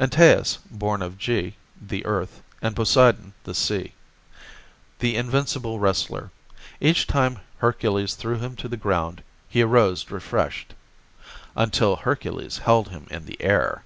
Antaeus, 0.00 0.56
born 0.70 1.02
of 1.02 1.18
Ge, 1.18 1.52
the 1.78 2.02
Earth, 2.06 2.42
and 2.62 2.74
Poseidon, 2.74 3.34
the 3.44 3.54
Sea. 3.54 3.92
The 5.00 5.16
invincible 5.16 5.78
wrestler. 5.78 6.30
Each 6.80 7.06
time 7.06 7.40
Hercules 7.58 8.14
threw 8.14 8.38
him 8.38 8.56
to 8.56 8.68
the 8.68 8.78
ground, 8.78 9.22
he 9.50 9.60
arose 9.60 10.10
refreshed. 10.10 10.72
Until 11.54 11.96
Hercules 11.96 12.56
held 12.56 12.88
him 12.88 13.06
in 13.10 13.26
the 13.26 13.36
air. 13.38 13.82